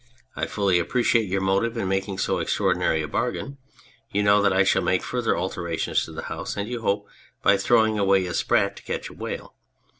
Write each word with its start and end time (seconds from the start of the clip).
I 0.35 0.47
fully 0.47 0.79
appreciate 0.79 1.29
your 1.29 1.41
motive 1.41 1.77
in 1.77 1.87
making 1.87 2.17
so 2.17 2.39
extraordinary 2.39 3.03
a 3.03 3.07
bargain: 3.07 3.59
you 4.09 4.23
know 4.23 4.41
that 4.41 4.51
I 4.51 4.63
shall 4.63 4.81
make 4.81 5.03
further 5.03 5.37
alterations 5.37 6.05
to 6.05 6.11
the 6.11 6.23
house, 6.23 6.57
and 6.57 6.67
you 6.67 6.81
hope 6.81 7.07
by 7.43 7.55
throwing 7.55 7.99
away 7.99 8.25
a 8.25 8.33
sprat 8.33 8.75
to 8.77 8.81
catch 8.83 9.09
a 9.09 9.13
whale. 9.13 9.53